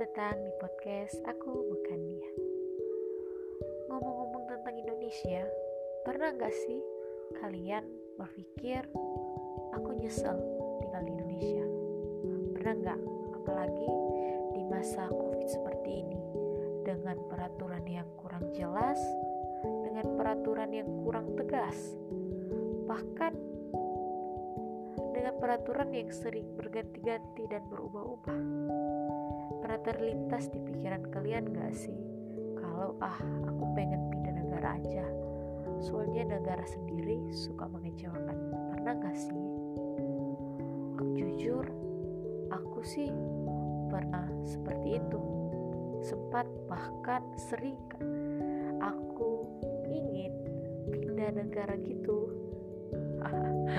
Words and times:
podcast 0.00 1.20
aku 1.28 1.52
bukan 1.52 2.00
dia. 2.08 2.32
Ngomong-ngomong 3.92 4.48
tentang 4.48 4.72
Indonesia, 4.80 5.44
pernah 6.08 6.32
gak 6.40 6.56
sih 6.56 6.80
kalian 7.36 7.84
berpikir 8.16 8.80
aku 9.76 9.92
nyesel 10.00 10.40
tinggal 10.80 11.04
di 11.04 11.12
Indonesia? 11.12 11.64
Pernah 12.56 12.74
gak? 12.80 13.00
Apalagi 13.44 13.88
di 14.56 14.62
masa 14.72 15.04
covid 15.12 15.44
seperti 15.52 16.00
ini 16.00 16.20
dengan 16.80 17.20
peraturan 17.28 17.84
yang 17.84 18.08
kurang 18.16 18.48
jelas, 18.56 18.96
dengan 19.84 20.16
peraturan 20.16 20.72
yang 20.72 20.88
kurang 21.04 21.28
tegas, 21.36 21.76
bahkan 22.88 23.36
dengan 25.16 25.34
peraturan 25.40 25.90
yang 25.92 26.10
sering 26.12 26.46
berganti-ganti 26.56 27.48
dan 27.48 27.64
berubah-ubah. 27.68 28.40
Pernah 29.60 29.80
terlintas 29.84 30.48
di 30.52 30.58
pikiran 30.60 31.08
kalian 31.12 31.52
gak 31.52 31.72
sih? 31.76 32.00
Kalau 32.56 32.96
ah 33.00 33.20
aku 33.44 33.64
pengen 33.76 34.08
pindah 34.12 34.34
negara 34.36 34.76
aja. 34.80 35.06
Soalnya 35.80 36.36
negara 36.36 36.64
sendiri 36.68 37.32
suka 37.32 37.68
mengecewakan. 37.68 38.36
Pernah 38.76 38.94
gak 39.00 39.16
sih? 39.16 39.44
Jujur 41.16 41.64
aku 42.52 42.80
sih 42.84 43.08
pernah 43.88 44.28
seperti 44.44 45.00
itu. 45.00 45.22
Sempat 46.00 46.48
bahkan 46.68 47.20
sering 47.36 47.76
aku 48.80 49.44
ingin 49.88 50.32
pindah 50.88 51.30
negara 51.36 51.76
gitu. 51.84 52.32
tapi 53.20 53.68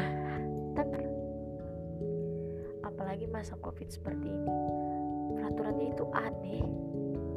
apalagi 3.22 3.38
masa 3.38 3.53
covid 3.61 3.86
seperti 3.86 4.33
ini 4.33 4.50
peraturannya 5.38 5.94
itu 5.94 6.05
aneh. 6.09 6.66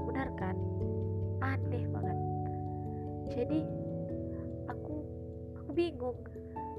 Benar 0.09 0.29
kan? 0.33 0.57
Aneh 1.45 1.85
banget. 1.93 2.19
Jadi 3.29 3.61
aku 4.73 5.05
aku 5.61 5.71
bingung. 5.77 6.17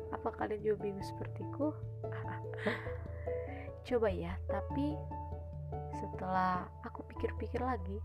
Apa 0.10 0.34
kalian 0.34 0.66
juga 0.66 0.90
bingung 0.90 1.06
sepertiku? 1.06 1.70
Coba 3.86 4.10
ya 4.10 4.34
tapi 4.50 4.98
setelah 6.02 6.66
aku 6.82 7.06
pikir-pikir 7.06 7.62
lagi 7.62 8.02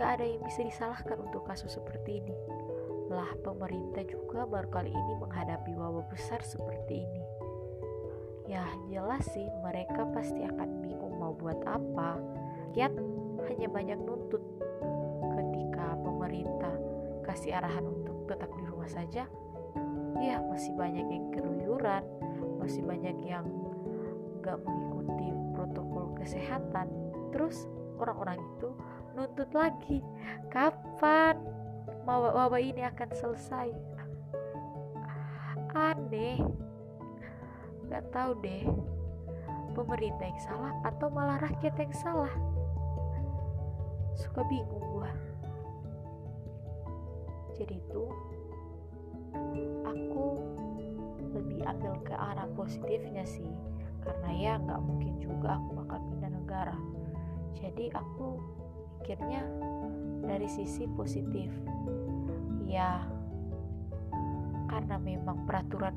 gak 0.00 0.18
ada 0.18 0.24
yang 0.24 0.40
bisa 0.40 0.64
disalahkan 0.64 1.20
untuk 1.20 1.44
kasus 1.44 1.76
seperti 1.76 2.24
ini. 2.24 2.32
Lah 3.12 3.28
pemerintah 3.44 4.08
juga 4.08 4.48
baru 4.48 4.72
kali 4.72 4.88
ini 4.88 5.12
menghadapi 5.20 5.76
wabah 5.76 6.08
besar 6.08 6.40
seperti 6.40 7.04
ini 7.04 7.33
ya 8.44 8.64
jelas 8.92 9.24
sih 9.32 9.48
mereka 9.64 10.04
pasti 10.12 10.44
akan 10.44 10.84
bingung 10.84 11.16
mau 11.16 11.32
buat 11.32 11.58
apa. 11.64 12.20
Rakyat 12.74 12.92
hanya 13.46 13.68
banyak 13.70 13.98
nuntut. 14.02 14.42
Ketika 15.34 15.94
pemerintah 16.02 16.74
kasih 17.22 17.56
arahan 17.56 17.86
untuk 17.86 18.26
tetap 18.26 18.50
di 18.52 18.64
rumah 18.66 18.90
saja 18.90 19.24
ya 20.20 20.36
masih 20.46 20.72
banyak 20.78 21.06
yang 21.10 21.24
keluyuran 21.34 22.02
masih 22.62 22.80
banyak 22.86 23.16
yang 23.26 23.44
gak 24.40 24.60
mengikuti 24.62 25.28
protokol 25.56 26.12
kesehatan. 26.18 26.86
Terus 27.32 27.66
orang-orang 27.96 28.38
itu 28.40 28.68
nuntut 29.14 29.50
lagi 29.54 30.02
kapan 30.50 31.38
wabah 32.04 32.60
ini 32.60 32.84
akan 32.84 33.10
selesai? 33.14 33.68
Aneh 35.74 36.38
gak 37.94 38.10
tahu 38.10 38.34
deh 38.42 38.66
pemerintah 39.78 40.26
yang 40.26 40.42
salah 40.42 40.74
atau 40.82 41.06
malah 41.14 41.38
rakyat 41.38 41.78
yang 41.78 41.94
salah. 41.94 42.34
Suka 44.18 44.42
bingung 44.50 44.82
gua. 44.82 45.14
Jadi 47.54 47.78
itu 47.78 48.04
aku 49.86 50.26
lebih 51.38 51.62
ambil 51.70 51.94
ke 52.02 52.18
arah 52.18 52.50
positifnya 52.58 53.22
sih 53.22 53.54
karena 54.02 54.30
ya 54.34 54.52
nggak 54.58 54.82
mungkin 54.82 55.14
juga 55.22 55.54
aku 55.54 55.78
bakal 55.86 55.98
pindah 56.10 56.34
negara. 56.34 56.76
Jadi 57.54 57.94
aku 57.94 58.42
pikirnya 59.06 59.46
dari 60.26 60.50
sisi 60.50 60.90
positif. 60.98 61.46
Ya 62.66 63.06
karena 64.66 64.98
memang 64.98 65.46
peraturan 65.46 65.94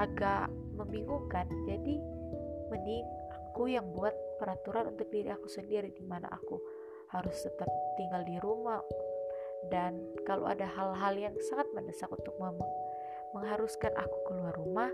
agak 0.00 0.48
membingungkan. 0.80 1.46
Jadi 1.68 2.00
mending 2.72 3.06
aku 3.30 3.68
yang 3.68 3.84
buat 3.92 4.14
peraturan 4.40 4.94
untuk 4.96 5.10
diri 5.12 5.28
aku 5.28 5.50
sendiri 5.50 5.92
di 5.92 6.04
mana 6.06 6.30
aku 6.30 6.56
harus 7.12 7.36
tetap 7.42 7.68
tinggal 7.98 8.22
di 8.24 8.40
rumah. 8.40 8.80
Dan 9.68 10.16
kalau 10.24 10.48
ada 10.48 10.64
hal-hal 10.64 11.14
yang 11.18 11.34
sangat 11.52 11.68
mendesak 11.76 12.08
untuk 12.08 12.32
mengharuskan 13.36 13.92
aku 13.92 14.16
keluar 14.24 14.56
rumah 14.56 14.88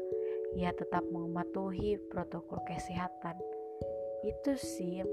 ya 0.59 0.75
tetap 0.75 1.05
mematuhi 1.07 2.01
protokol 2.11 2.59
kesehatan. 2.67 3.37
Itu 4.27 4.59
sih. 4.59 5.07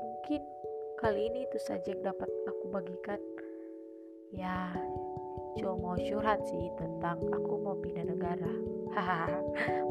Mungkin 0.00 0.42
kali 0.96 1.28
ini 1.28 1.44
itu 1.44 1.58
saja 1.60 1.92
yang 1.92 2.00
dapat 2.00 2.30
aku 2.48 2.64
bagikan. 2.72 3.20
Ya 4.32 4.74
cuma 5.56 5.74
mau 5.76 5.96
curhat 5.96 6.40
sih 6.48 6.68
tentang 6.76 7.20
aku 7.32 7.54
mau 7.60 7.76
pindah 7.80 8.06
negara. 8.06 8.52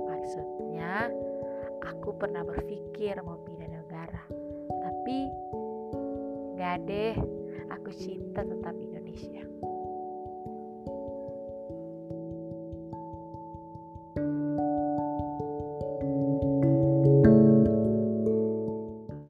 Maksudnya 0.09 1.09
aku 1.85 2.13
pernah 2.17 2.45
berpikir 2.45 3.17
mau 3.21 3.37
pindah 3.45 3.69
negara. 3.69 4.23
Tapi 4.69 5.17
gak 6.55 6.77
deh 6.89 7.13
aku 7.69 7.89
cinta 7.93 8.41
tetap 8.45 8.75
Indonesia 8.77 9.54